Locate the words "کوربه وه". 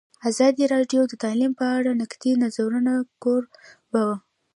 3.23-4.17